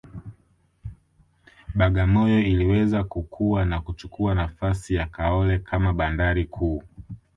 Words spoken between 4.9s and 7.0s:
ya Kaole kama bandari kuu